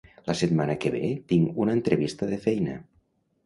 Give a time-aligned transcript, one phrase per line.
[0.29, 1.03] La setmana que ve
[1.33, 2.83] tinc una entrevista de feina.